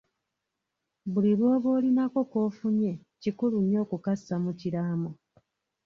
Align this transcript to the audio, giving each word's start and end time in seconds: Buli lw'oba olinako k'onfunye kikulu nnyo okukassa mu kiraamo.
Buli 1.11 1.31
lw'oba 1.39 1.69
olinako 1.77 2.19
k'onfunye 2.31 2.91
kikulu 3.21 3.57
nnyo 3.61 3.79
okukassa 3.85 4.35
mu 4.43 4.51
kiraamo. 4.59 5.11